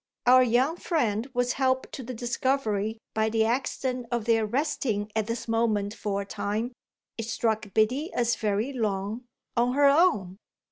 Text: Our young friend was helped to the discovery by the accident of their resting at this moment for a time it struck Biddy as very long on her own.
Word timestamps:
Our 0.25 0.41
young 0.41 0.77
friend 0.77 1.29
was 1.31 1.53
helped 1.53 1.91
to 1.91 2.01
the 2.01 2.15
discovery 2.15 2.97
by 3.13 3.29
the 3.29 3.45
accident 3.45 4.07
of 4.11 4.25
their 4.25 4.47
resting 4.47 5.11
at 5.15 5.27
this 5.27 5.47
moment 5.47 5.93
for 5.93 6.21
a 6.21 6.25
time 6.25 6.73
it 7.19 7.27
struck 7.27 7.71
Biddy 7.75 8.11
as 8.11 8.35
very 8.35 8.73
long 8.73 9.25
on 9.55 9.73
her 9.75 9.85
own. 9.89 10.37